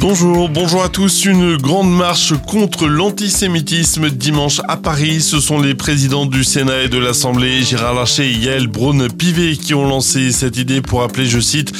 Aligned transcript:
Bonjour, 0.00 0.48
bonjour 0.48 0.82
à 0.82 0.88
tous. 0.88 1.26
Une 1.26 1.58
grande 1.58 1.94
marche 1.94 2.32
contre 2.46 2.86
l'antisémitisme 2.86 4.08
dimanche 4.08 4.62
à 4.66 4.78
Paris. 4.78 5.20
Ce 5.20 5.40
sont 5.40 5.60
les 5.60 5.74
présidents 5.74 6.24
du 6.24 6.42
Sénat 6.42 6.84
et 6.84 6.88
de 6.88 6.96
l'Assemblée, 6.96 7.62
Gérard 7.62 7.92
Larcher 7.92 8.26
et 8.30 8.32
Yael 8.32 8.66
Braun-Pivet, 8.66 9.58
qui 9.58 9.74
ont 9.74 9.86
lancé 9.86 10.32
cette 10.32 10.56
idée 10.56 10.80
pour 10.80 11.02
appeler, 11.02 11.26
je 11.26 11.38
cite, 11.38 11.74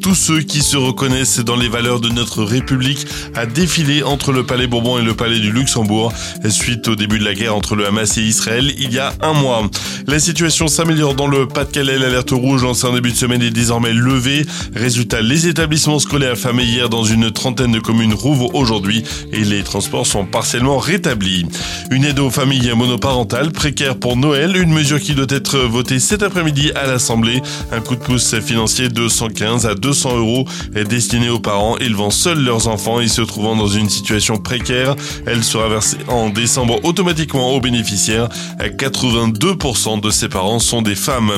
tous 0.00 0.14
ceux 0.14 0.40
qui 0.40 0.62
se 0.62 0.78
reconnaissent 0.78 1.40
dans 1.40 1.54
les 1.54 1.68
valeurs 1.68 2.00
de 2.00 2.08
notre 2.08 2.44
République 2.44 3.06
à 3.34 3.44
défiler 3.44 4.02
entre 4.02 4.32
le 4.32 4.46
Palais 4.46 4.66
Bourbon 4.66 4.98
et 4.98 5.02
le 5.02 5.12
Palais 5.12 5.38
du 5.38 5.52
Luxembourg, 5.52 6.14
suite 6.48 6.88
au 6.88 6.96
début 6.96 7.18
de 7.18 7.24
la 7.24 7.34
guerre 7.34 7.54
entre 7.54 7.76
le 7.76 7.86
Hamas 7.86 8.16
et 8.16 8.22
Israël 8.22 8.72
il 8.78 8.90
y 8.90 8.98
a 8.98 9.12
un 9.20 9.34
mois. 9.34 9.68
La 10.06 10.18
situation 10.18 10.66
s'améliore 10.68 11.14
dans 11.14 11.26
le 11.26 11.46
Pas-de-Calais. 11.46 11.98
L'alerte 11.98 12.30
rouge 12.30 12.62
lancée 12.62 12.86
en 12.86 12.94
début 12.94 13.10
de 13.10 13.16
semaine 13.16 13.42
est 13.42 13.50
désormais 13.50 13.92
levée. 13.92 14.46
Résultat, 14.74 15.20
les 15.20 15.46
établissements 15.46 15.98
scolaires 15.98 16.38
fermés 16.38 16.64
hier 16.64 16.88
dans 16.88 17.04
une 17.04 17.30
trentaine 17.30 17.65
de 17.72 17.80
communes 17.80 18.14
rouvrent 18.14 18.54
aujourd'hui 18.54 19.04
et 19.32 19.44
les 19.44 19.62
transports 19.62 20.06
sont 20.06 20.24
partiellement 20.24 20.78
rétablis. 20.78 21.46
Une 21.90 22.04
aide 22.04 22.18
aux 22.18 22.30
familles 22.30 22.72
monoparentales 22.74 23.52
précaires 23.52 23.96
pour 23.96 24.16
Noël, 24.16 24.56
une 24.56 24.72
mesure 24.72 25.00
qui 25.00 25.14
doit 25.14 25.26
être 25.28 25.58
votée 25.58 25.98
cet 25.98 26.22
après-midi 26.22 26.72
à 26.74 26.86
l'Assemblée. 26.86 27.42
Un 27.72 27.80
coup 27.80 27.94
de 27.94 28.00
pouce 28.00 28.38
financier 28.40 28.88
de 28.88 29.08
115 29.08 29.66
à 29.66 29.74
200 29.74 30.16
euros 30.18 30.44
est 30.74 30.84
destiné 30.84 31.28
aux 31.28 31.40
parents 31.40 31.76
élevant 31.78 32.10
seuls 32.10 32.42
leurs 32.42 32.68
enfants 32.68 33.00
et 33.00 33.08
se 33.08 33.22
trouvant 33.22 33.56
dans 33.56 33.66
une 33.66 33.88
situation 33.88 34.36
précaire. 34.36 34.94
Elle 35.26 35.44
sera 35.44 35.68
versée 35.68 35.98
en 36.08 36.28
décembre 36.30 36.84
automatiquement 36.84 37.52
aux 37.52 37.60
bénéficiaires. 37.60 38.28
82% 38.60 40.00
de 40.00 40.10
ces 40.10 40.28
parents 40.28 40.58
sont 40.58 40.82
des 40.82 40.94
femmes. 40.94 41.32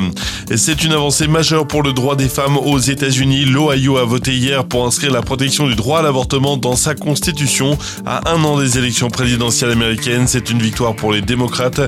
C'est 0.56 0.84
une 0.84 0.92
avancée 0.92 1.28
majeure 1.28 1.66
pour 1.66 1.82
le 1.82 1.92
droit 1.92 2.16
des 2.16 2.28
femmes 2.28 2.56
aux 2.56 2.78
États-Unis. 2.78 3.44
L'Ohio 3.44 3.96
a 3.96 4.04
voté 4.04 4.36
hier 4.36 4.64
pour 4.64 4.86
inscrire 4.86 5.12
la 5.12 5.22
protection 5.22 5.66
du 5.66 5.74
droit 5.74 6.00
à 6.00 6.02
l'avortement 6.02 6.17
dans 6.26 6.76
sa 6.76 6.94
constitution. 6.94 7.78
À 8.04 8.32
un 8.32 8.42
an 8.44 8.58
des 8.58 8.78
élections 8.78 9.08
présidentielles 9.08 9.70
américaines, 9.70 10.26
c'est 10.26 10.50
une 10.50 10.58
victoire 10.58 10.96
pour 10.96 11.12
les 11.12 11.20
démocrates 11.20 11.80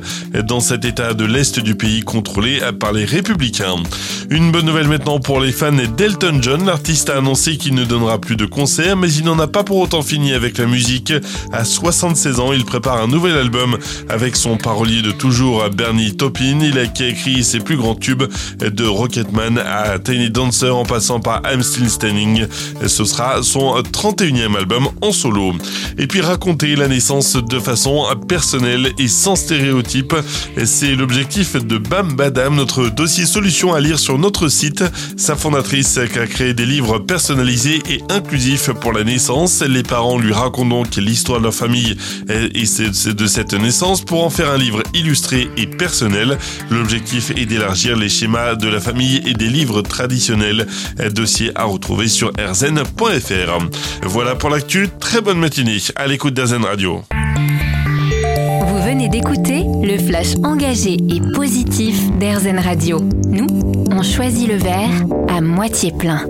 dans 0.44 0.60
cet 0.60 0.84
état 0.84 1.14
de 1.14 1.24
l'Est 1.24 1.58
du 1.58 1.74
pays 1.74 2.02
contrôlé 2.02 2.60
par 2.78 2.92
les 2.92 3.04
républicains. 3.04 3.76
Une 4.30 4.52
bonne 4.52 4.66
nouvelle 4.66 4.88
maintenant 4.88 5.18
pour 5.18 5.40
les 5.40 5.50
fans 5.50 5.72
d'Elton 5.72 6.38
John. 6.40 6.64
L'artiste 6.66 7.10
a 7.10 7.18
annoncé 7.18 7.56
qu'il 7.56 7.74
ne 7.74 7.84
donnera 7.84 8.18
plus 8.20 8.36
de 8.36 8.46
concerts, 8.46 8.96
mais 8.96 9.12
il 9.12 9.24
n'en 9.24 9.38
a 9.38 9.48
pas 9.48 9.64
pour 9.64 9.78
autant 9.78 10.02
fini 10.02 10.32
avec 10.32 10.58
la 10.58 10.66
musique. 10.66 11.12
À 11.52 11.64
76 11.64 12.38
ans, 12.38 12.52
il 12.52 12.64
prépare 12.64 13.02
un 13.02 13.08
nouvel 13.08 13.36
album 13.36 13.76
avec 14.08 14.36
son 14.36 14.56
parolier 14.56 15.02
de 15.02 15.10
toujours, 15.10 15.68
Bernie 15.70 16.16
Taupin. 16.16 16.60
Il 16.62 16.78
a 16.78 16.84
écrit 16.84 17.42
ses 17.42 17.58
plus 17.58 17.76
grands 17.76 17.96
tubes 17.96 18.24
de 18.60 18.84
Rocketman 18.84 19.58
à 19.58 19.98
Tiny 19.98 20.30
Dancer 20.30 20.70
en 20.70 20.84
passant 20.84 21.18
par 21.18 21.42
I'm 21.52 21.62
Still 21.62 21.90
Standing. 21.90 22.46
Ce 22.86 23.04
sera 23.04 23.42
son 23.42 23.82
30 23.82 24.19
31e 24.20 24.54
album 24.56 24.88
en 25.00 25.12
solo. 25.12 25.54
Et 25.96 26.06
puis 26.06 26.20
raconter 26.20 26.76
la 26.76 26.88
naissance 26.88 27.36
de 27.36 27.58
façon 27.58 28.04
personnelle 28.28 28.92
et 28.98 29.08
sans 29.08 29.34
stéréotype. 29.34 30.14
C'est 30.64 30.94
l'objectif 30.94 31.56
de 31.56 31.78
Bam 31.78 32.12
Badam, 32.14 32.54
notre 32.54 32.90
dossier 32.90 33.24
solution 33.24 33.72
à 33.72 33.80
lire 33.80 33.98
sur 33.98 34.18
notre 34.18 34.48
site. 34.48 34.84
Sa 35.16 35.36
fondatrice 35.36 35.96
a 35.96 36.06
créé 36.06 36.52
des 36.52 36.66
livres 36.66 36.98
personnalisés 36.98 37.80
et 37.88 38.02
inclusifs 38.10 38.70
pour 38.72 38.92
la 38.92 39.04
naissance. 39.04 39.62
Les 39.62 39.82
parents 39.82 40.18
lui 40.18 40.32
racontent 40.32 40.68
donc 40.68 40.96
l'histoire 40.96 41.38
de 41.38 41.44
leur 41.44 41.54
famille 41.54 41.96
et 42.28 42.64
de 43.14 43.26
cette 43.26 43.54
naissance 43.54 44.02
pour 44.02 44.22
en 44.22 44.30
faire 44.30 44.50
un 44.50 44.58
livre 44.58 44.82
illustré 44.92 45.48
et 45.56 45.66
personnel. 45.66 46.36
L'objectif 46.70 47.30
est 47.30 47.46
d'élargir 47.46 47.96
les 47.96 48.10
schémas 48.10 48.54
de 48.54 48.68
la 48.68 48.80
famille 48.80 49.22
et 49.24 49.32
des 49.32 49.48
livres 49.48 49.80
traditionnels. 49.80 50.66
Dossier 51.14 51.52
à 51.54 51.64
retrouver 51.64 52.08
sur 52.08 52.30
rzn.fr. 52.38 54.09
Voilà 54.12 54.34
pour 54.34 54.50
l'actu. 54.50 54.88
Très 54.98 55.20
bonne 55.20 55.38
matinée 55.38 55.78
à 55.94 56.08
l'écoute 56.08 56.34
d'Azen 56.34 56.64
Radio. 56.64 57.02
Vous 58.66 58.82
venez 58.82 59.08
d'écouter 59.08 59.62
le 59.84 59.98
flash 59.98 60.34
engagé 60.42 60.94
et 60.94 61.20
positif 61.32 62.10
d'Airzen 62.18 62.58
Radio. 62.58 62.98
Nous, 63.28 63.46
on 63.92 64.02
choisit 64.02 64.48
le 64.48 64.56
verre 64.56 64.90
à 65.28 65.40
moitié 65.40 65.92
plein. 65.96 66.26